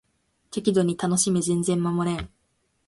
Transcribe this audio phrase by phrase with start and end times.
[0.49, 2.27] 適度に楽しめ全然守れん